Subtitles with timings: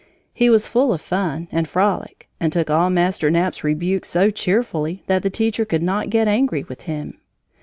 [0.33, 5.03] He was full of fun and frolic and took all Master Knapp's rebukes so cheerfully
[5.05, 7.19] that the teacher could not get angry with him.